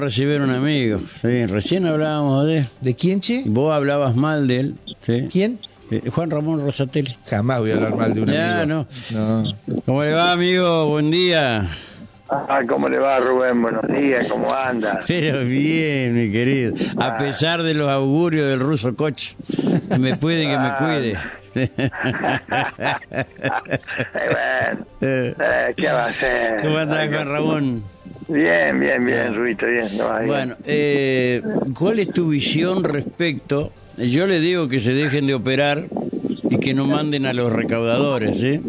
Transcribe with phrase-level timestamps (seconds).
[0.00, 0.98] recibir un amigo.
[1.20, 2.66] Sí, recién hablábamos de él.
[2.80, 3.42] ¿De quién, che?
[3.46, 4.74] Vos hablabas mal de él.
[5.00, 5.28] ¿sí?
[5.30, 5.58] ¿Quién?
[5.90, 7.16] Eh, Juan Ramón Rosatelli.
[7.28, 8.86] Jamás voy a hablar mal de un Ya, amigo.
[9.10, 9.42] no.
[9.44, 9.54] No.
[9.86, 10.86] ¿Cómo le va, amigo?
[10.88, 11.66] Buen día.
[12.28, 13.60] Ah, ¿cómo le va, Rubén?
[13.60, 15.00] Buenos días, ¿cómo anda?
[15.08, 16.74] Pero bien, mi querido.
[16.98, 18.94] A pesar de los augurios del ruso.
[18.94, 21.18] Que me puede, que me cuide.
[24.14, 26.56] Eh, bueno, eh, ¿qué va a hacer?
[26.62, 27.82] ¿Cómo que- Juan Ramón?
[28.32, 29.88] Bien, bien, bien, Ruito, bien.
[29.98, 30.08] no.
[30.26, 31.42] Bueno, eh,
[31.76, 33.72] ¿cuál es tu visión respecto?
[33.96, 35.88] Yo le digo que se dejen de operar
[36.48, 38.40] y que no manden a los recaudadores.
[38.42, 38.60] Eh,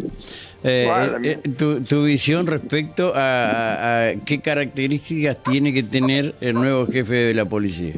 [0.86, 1.24] ¿Cuál?
[1.24, 6.86] eh, tu, tu visión respecto a, a- a qué características tiene que tener el nuevo
[6.86, 7.94] jefe de la policía.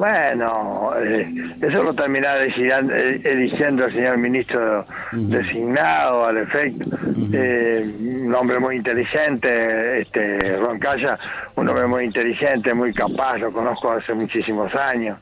[0.00, 6.88] Bueno, eh, eso lo terminará eh, eligiendo el señor ministro designado al efecto.
[7.30, 7.86] Eh,
[8.24, 11.18] un hombre muy inteligente, este Roncalla,
[11.54, 15.18] un hombre muy inteligente, muy capaz, lo conozco hace muchísimos años,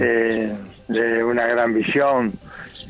[0.00, 0.50] eh,
[0.88, 2.32] de una gran visión.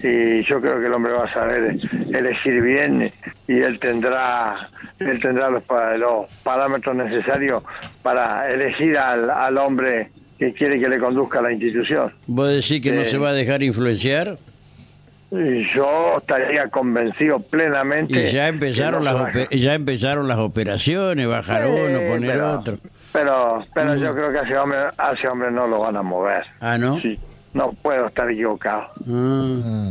[0.00, 1.76] Y yo creo que el hombre va a saber
[2.12, 3.12] elegir bien
[3.48, 4.68] y él tendrá
[5.00, 5.64] él tendrá los,
[5.98, 7.64] los parámetros necesarios
[8.00, 12.12] para elegir al, al hombre que quiere que le conduzca a la institución.
[12.26, 14.36] ¿Vos decís que no Eh, se va a dejar influenciar?
[15.30, 18.12] Yo estaría convencido plenamente.
[18.28, 22.76] Y ya empezaron, no las ya empezaron las operaciones, bajar uno, poner pero- otro.
[23.14, 26.02] Pero, pero yo creo que a ese, hombre, a ese hombre no lo van a
[26.02, 26.44] mover.
[26.60, 26.98] Ah, ¿no?
[27.00, 27.18] Sí,
[27.54, 28.82] no puedo estar equivocado.
[29.08, 29.90] Ah,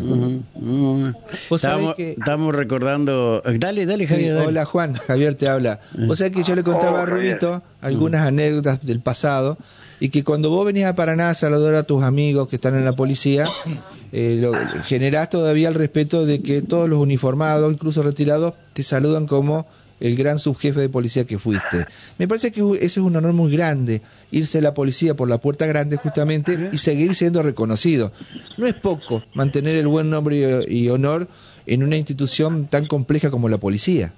[0.56, 3.42] sabés Estamos, que- estamos recordando.
[3.45, 4.34] Dale, dale, Sí, Javier.
[4.36, 4.48] dale.
[4.48, 5.80] hola Juan, Javier te habla.
[6.08, 7.38] Vos sabés que yo le contaba Oh, a Javier.
[7.39, 9.58] Rubito algunas anécdotas del pasado
[10.00, 12.86] y que cuando vos venís a Paraná a saludar a tus amigos que están en
[12.86, 13.45] la policía,
[14.12, 19.28] eh, lo, generás todavía el respeto de que todos los uniformados, incluso retirados, te saludan
[19.28, 19.67] como
[20.02, 21.85] el gran subjefe de policía que fuiste.
[22.17, 25.39] Me parece que ese es un honor muy grande, irse a la policía por la
[25.39, 28.11] puerta grande justamente y seguir siendo reconocido.
[28.58, 31.27] No es poco mantener el buen nombre y honor
[31.65, 34.14] en una institución tan compleja como la policía.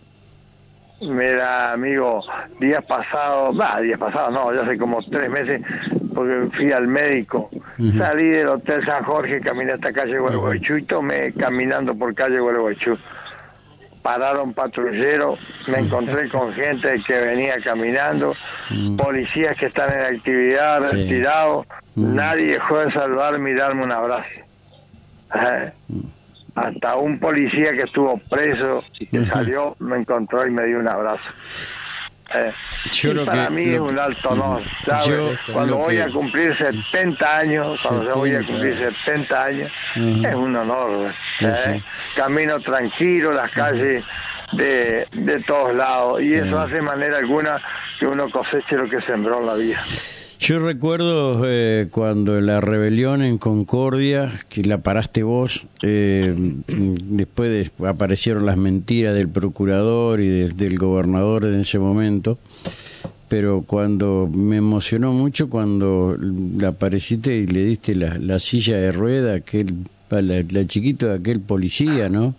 [1.02, 2.24] Mira, amigo,
[2.62, 5.62] días pasados, va, días pasados, no, ya hace como tres meses,
[6.16, 7.50] porque fui al médico.
[7.98, 12.98] Salí del Hotel San Jorge, caminé hasta calle Gualeguaychú y tomé caminando por calle Gualeguaychú.
[14.04, 18.36] Pararon patrulleros, me encontré con gente que venía caminando,
[18.98, 20.96] policías que están en actividad, Sí.
[20.98, 21.66] retirados.
[21.96, 24.30] Nadie dejó de saludarme y darme un abrazo.
[25.36, 25.72] Eh,
[26.56, 30.88] Hasta un policía que estuvo preso y que salió me encontró y me dio un
[30.88, 31.24] abrazo.
[32.36, 32.52] Eh,
[32.92, 34.64] Yo para que- mí es un alto honor.
[35.52, 38.52] cuando voy que- a cumplir 70 años, cuando yo voy a 70.
[38.54, 41.14] cumplir 70 años, es un honor.
[41.42, 41.54] ¿eh?
[41.66, 41.84] sí.
[42.16, 44.04] Camino tranquilo las calles
[44.54, 47.62] de, de todos lados y eso hace manera alguna
[48.00, 49.84] que uno coseche lo que sembró en la vida.
[50.46, 57.50] Yo recuerdo eh, cuando la rebelión en Concordia, que la paraste vos, eh, mm, después
[57.50, 62.38] de- aparecieron las mentiras del procurador y de- del gobernador en ese momento,
[63.30, 68.92] pero cuando me emocionó mucho cuando la apareciste y le diste la, la silla de
[68.92, 69.74] rueda aquel
[70.22, 72.36] la, la chiquito de aquel policía, ¿no?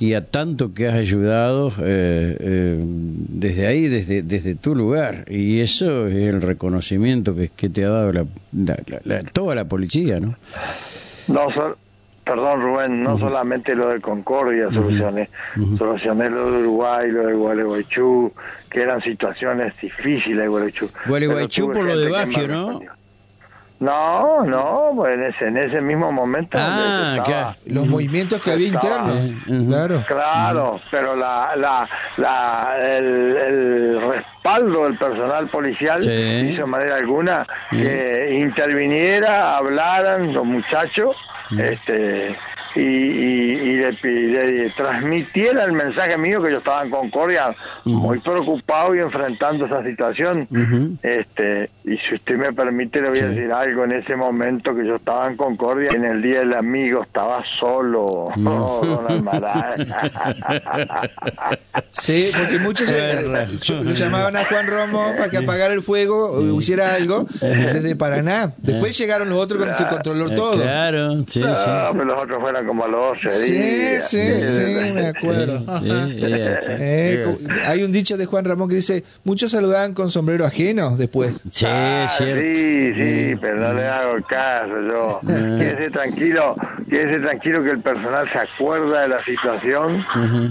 [0.00, 5.24] Y a tanto que has ayudado eh, eh, desde ahí, desde, desde tu lugar.
[5.30, 8.24] Y eso es el reconocimiento que, que te ha dado la,
[9.04, 10.34] la- toda la policía, ¿no?
[11.28, 11.46] No
[12.24, 15.28] perdón Rubén, no solamente lo de Concordia solucioné,
[15.76, 18.32] solucioné lo de Uruguay, lo de Gualeguaychú,
[18.70, 20.88] que eran situaciones difíciles de Gualeguaychú.
[21.06, 22.64] Gualeguaychú por lo de Baggio, ¿no?
[22.66, 22.92] respondió.
[23.82, 26.56] No, no, pues en ese, en ese mismo momento.
[26.60, 27.56] Ah, estaba- claro.
[27.66, 29.66] Los movimientos que había Estaba- internos.
[29.66, 30.04] Claro.
[30.06, 36.10] Claro, pero la, la, la, el, el respaldo del personal policial Sí.
[36.52, 41.16] hizo de manera alguna que interviniera, hablaran los muchachos,
[41.58, 42.36] este
[42.74, 47.54] y, y, y le, y le transmitiera el mensaje mío que yo estaba en Concordia
[47.84, 50.48] muy preocupado y enfrentando esa situación.
[51.02, 53.84] Este y si usted me permite le voy a decir algo.
[53.84, 58.28] En ese momento que yo estaba en Concordia en el día del amigo estaba solo.
[58.44, 59.26] Oh, don.
[61.90, 66.60] Sí, porque muchos eh, lo llamaban a Juan Romo para que apagara el fuego o
[66.60, 68.52] hiciera algo desde Paraná.
[68.58, 70.62] Después llegaron los otros cuando se controló Eh, todo.
[70.62, 71.70] Claro, sí, No, sí.
[71.92, 74.08] pero los otros fueron como los 12 Sí, días.
[74.10, 75.64] sí, sí, me acuerdo.
[75.84, 80.96] Eh, co- hay un dicho de Juan Ramón que dice, muchos saludaban con sombrero ajeno
[80.96, 81.42] después.
[81.50, 82.40] Sí, Ah, cierto.
[82.40, 85.20] sí, sí, pero no le hago caso yo.
[85.58, 86.56] Quédese tranquilo,
[86.88, 90.04] quédese tranquilo que el personal se acuerda de la situación,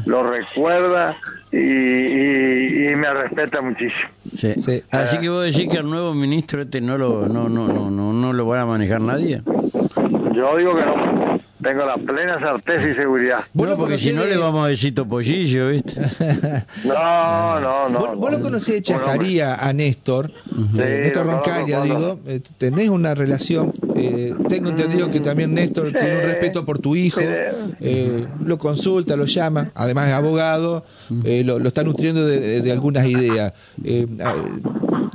[0.05, 1.15] lo recuerda
[1.51, 4.09] y, y- y me respeta muchísimo.
[4.35, 4.53] Sí.
[4.57, 4.83] Sí.
[4.91, 8.13] Así que vos decís que al nuevo ministro este no lo, no, no, no, no,
[8.13, 9.41] no lo va a manejar nadie.
[10.33, 11.39] Yo digo que no.
[11.63, 13.39] Tengo la plena certeza y seguridad.
[13.53, 15.93] ¿Vos no, lo porque si no de- le vamos a decir topollillo, ¿viste?
[16.85, 17.99] No, no, no.
[17.99, 18.37] ¿Vos, vos no.
[18.37, 20.31] lo conocés de Chajaría a Néstor,
[20.77, 26.17] eh, Néstor Roncaglia, digo, eh, tenés una relación, eh, tengo entendido que también Néstor tiene
[26.17, 30.83] un respeto por tu hijo, eh, lo consulta, lo llama, además es abogado,
[31.23, 33.53] eh, lo, lo está nutriendo de, de- de algunas ideas.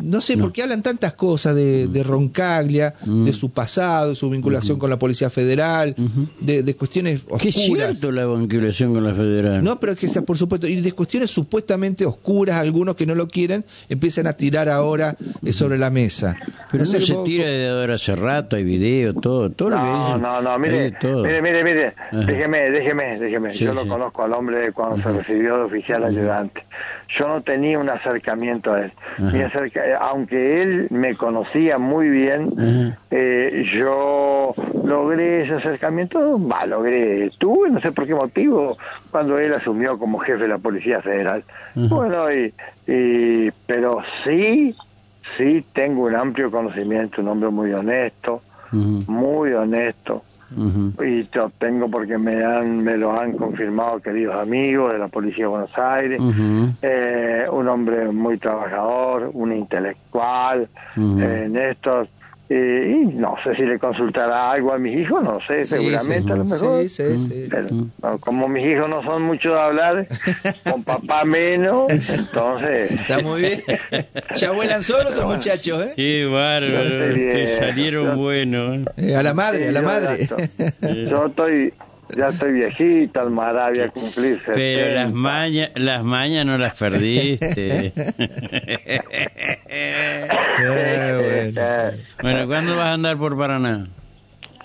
[0.02, 4.31] No sé por qué hablan tantas cosas de, de Roncaglia, de su pasado, de su
[4.31, 5.94] vinculación con la Policía Federal,
[6.40, 7.90] de, de cuestiones Que es oscuras.
[7.90, 9.64] cierto la vinculación con la federal.
[9.64, 13.14] No, pero es que está, por supuesto, y de cuestiones supuestamente oscuras, algunos que no
[13.14, 16.37] lo quieren, empiezan a tirar ahora eh, sobre la mesa.
[16.70, 19.82] Pero no se vos- tira de ahora hace rato, hay video, todo, todo lo que
[19.82, 20.23] No, dicen.
[20.23, 21.23] no, no, mire, todo.
[21.25, 22.19] mire, mire, mire, Ajá.
[22.20, 23.50] déjeme, déjeme, déjeme.
[23.50, 23.76] Sí, Yo sí.
[23.76, 26.64] lo conozco al hombre cuando se recibió de oficial ayudante.
[27.19, 28.93] Yo no tenía un acercamiento a él.
[29.19, 29.31] Ajá.
[29.31, 34.54] Mi acerca- eh, aunque él me conocía muy bien, eh, yo
[34.84, 38.76] logré ese acercamiento, va, logré, tuve, no sé por qué motivo,
[39.10, 41.44] cuando él asumió como jefe de la Policía Federal.
[41.74, 42.52] Bueno, y,
[42.86, 44.74] y, pero sí,
[45.36, 48.42] sí tengo un amplio conocimiento, un hombre muy honesto,
[48.72, 50.22] muy honesto
[51.04, 55.44] y lo tengo porque me han me lo han confirmado queridos amigos de la policía
[55.44, 56.22] de Buenos Aires.
[56.82, 61.19] Eh, un hombre muy trabajador un intelectual Ujú.
[61.20, 62.08] eh, Néstor
[62.48, 66.22] eh, y no sé si le consultará algo a mis hijos no sé Sí, seguramente
[66.26, 67.48] sí, a lo mejor Sí, sí, sí.
[67.50, 67.66] pero
[68.02, 70.06] no, como mis hijos no son mucho de hablar
[70.70, 73.62] con papá menos entonces Está muy bien.
[74.37, 75.93] ¿Ya vuelan solos los muchachos, eh?
[75.96, 78.87] Qué bárbaro, te salieron buenos.
[78.96, 79.16] ¿eh?
[79.16, 80.26] A la madre, Sí, a la madre.
[81.08, 81.72] Yo estoy,
[82.16, 84.94] ya estoy viejito, Almará voy a cumplir Pero 70.
[85.04, 87.92] las mañas, las mañas no las perdiste.
[89.68, 91.96] Eh, bueno.
[92.22, 93.86] Bueno, ¿cuándo vas a andar por Paraná?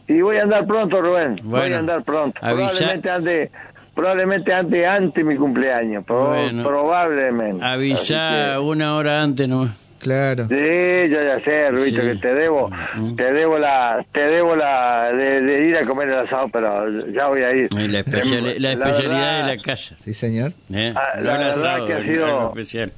[0.07, 1.39] y voy a andar pronto, Rubén.
[1.43, 2.37] voy a andar pronto.
[2.41, 3.49] avisa- Probablemente antes,
[3.95, 6.03] probablemente antes, antes de mi cumpleaños.
[6.05, 6.63] Pro- Bueno.
[6.63, 7.63] probablemente.
[7.63, 9.77] Avisa una hora antes nomás.
[10.01, 10.47] Claro.
[10.47, 12.07] Sí, yo ya sé, Rubito, Sí.
[12.07, 13.15] que te debo, Mm.
[13.15, 17.27] te debo la, te debo la de, de ir a comer el asado, pero ya
[17.27, 17.69] voy a ir.
[17.71, 19.95] Y La, especiali- la La especialidad verdad- de la casa.
[19.99, 20.53] Sí, señor.
[20.73, 20.93] ¿eh?
[20.95, 22.91] Ah, la el verdad asado, que ha sido- especial.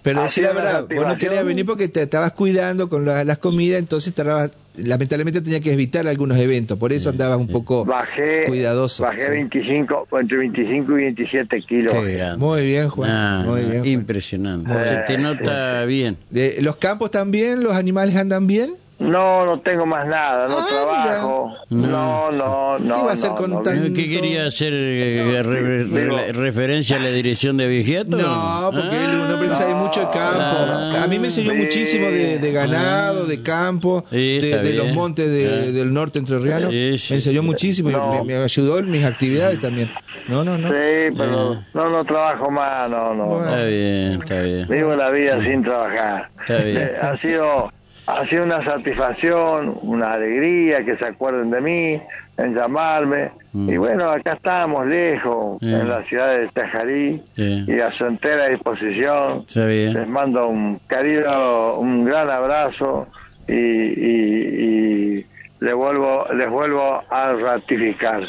[0.00, 3.38] Pero decir la verdad, vos no querías venir porque te estabas cuidando con la- las
[3.38, 4.50] comidas, entonces estabas-
[4.84, 9.02] lamentablemente tenía que evitar algunos eventos, por eso andabas un poco Bajé, cuidadoso.
[9.02, 9.30] bajé sí.
[9.30, 11.94] 25, entre 25 y 27 kilos.
[12.38, 13.10] Muy bien, Juan.
[13.10, 13.72] Ah, muy bien.
[13.80, 13.86] Juan.
[13.86, 14.68] impresionante.
[14.72, 15.04] Muy Se bien.
[15.06, 16.16] te nota bien.
[16.34, 17.62] Eh, ¿Los campos también?
[17.62, 18.74] ¿Los animales andan bien?
[19.00, 21.52] No, no tengo más nada, no Ah, trabajo.
[21.70, 22.96] No, no, no.
[22.96, 26.18] ¿Qué va a hacer no, con no, tan- ¿Qué quería hacer eh, re- re- Digo-
[26.32, 28.16] referencia a la dirección de Vigiato?
[28.16, 30.56] No, porque él un hombre que sabe mucho de campo.
[30.58, 31.02] Ah.
[31.04, 31.58] a mí me enseñó Sí.
[31.58, 35.70] muchísimo de, de ganado, de campo, Sí, de, de los montes de- Ah.
[35.72, 36.68] del norte entrerriano.
[36.68, 37.12] Sí, sí.
[37.12, 38.24] me enseñó muchísimo y No.
[38.24, 39.92] me, me ayudó en mis actividades también.
[40.26, 40.68] No, no, no.
[40.70, 41.66] Sí, pero Ah.
[41.72, 43.26] no, no trabajo más, no, no.
[43.26, 43.44] Bueno.
[43.46, 44.66] Está bien, está bien.
[44.68, 46.28] Vivo la vida sin trabajar.
[46.40, 46.76] Está bien.
[46.78, 47.72] Eh, ha sido
[48.08, 52.02] ha sido una satisfacción, una alegría que se acuerden de mí,
[52.38, 53.30] en llamarme.
[53.52, 53.68] Mm.
[53.68, 59.44] Y bueno, acá estamos lejos, en la ciudad de Tajarí, y a su entera disposición.
[59.54, 63.08] Les mando un querido, un gran abrazo
[63.46, 65.26] y, y, y
[65.60, 68.22] les vuelvo, les vuelvo a ratificar.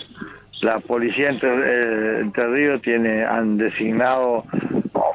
[0.62, 4.44] La policía Entre, eh, Entre Ríos tiene, han designado,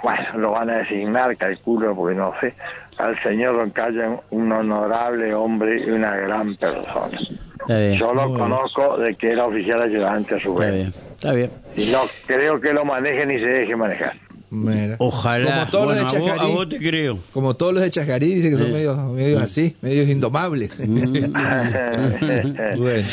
[0.02, 2.54] bueno, lo van a designar, calculo, porque no sé,
[2.98, 7.18] al señor Roncalla un honorable hombre y una gran persona.
[7.60, 7.98] Está bien.
[7.98, 8.38] Yo lo bien.
[8.38, 10.74] conozco de que era oficial ayudante a su Está vez.
[10.74, 10.88] bien.
[11.12, 11.50] Está bien.
[11.76, 14.12] Y no creo que lo maneje ni se deje manejar.
[14.50, 14.94] Mira.
[14.98, 15.46] Ojalá.
[15.46, 16.52] Como todos Bueno, los de a, vos, a Chacarí.
[16.52, 17.18] vos te creo.
[17.32, 20.78] Como todos los de Chascarí, dice que son medios, medios así, medios indomables.
[20.88, 21.32] Mm.
[22.76, 23.08] bueno,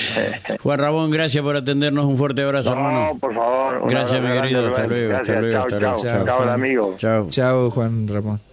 [0.62, 2.06] Juan Ramón, gracias por atendernos.
[2.06, 3.18] Un fuerte abrazo, No, hermano.
[3.20, 3.78] por favor.
[3.82, 4.68] un Gracias, mi querido.
[4.68, 5.96] Hasta luego, hasta luego, Chao, hasta luego.
[5.96, 6.14] chao.
[6.14, 6.26] Chao.
[6.26, 6.94] Chao, amigo.
[6.98, 7.28] Chao.
[7.30, 8.51] chao Juan Ramón.